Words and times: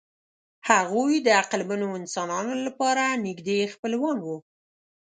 هغوی 0.69 1.13
د 1.21 1.27
عقلمنو 1.41 1.87
انسانانو 1.99 2.53
لپاره 2.65 3.03
نږدې 3.25 3.59
خپلوان 3.73 4.17
وو. 4.25 4.37